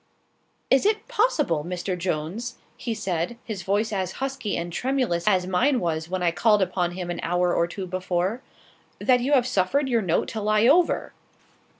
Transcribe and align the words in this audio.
"Is 0.71 0.87
it 0.87 1.07
possible, 1.07 1.63
Mr. 1.63 1.95
Jones," 1.95 2.55
he 2.75 2.95
said, 2.95 3.37
his 3.43 3.61
voice 3.61 3.93
as 3.93 4.13
husky 4.13 4.57
and 4.57 4.73
tremulous 4.73 5.27
as 5.27 5.45
mine 5.45 5.79
was 5.79 6.09
when 6.09 6.23
I 6.23 6.31
called 6.31 6.63
upon 6.63 6.93
him 6.93 7.11
an 7.11 7.19
hour 7.21 7.53
or 7.53 7.67
two 7.67 7.85
before, 7.85 8.41
"that 8.97 9.19
you 9.19 9.33
have 9.33 9.45
suffered 9.45 9.87
your 9.87 10.01
note 10.01 10.27
to 10.29 10.41
lie 10.41 10.65
over!" 10.67 11.13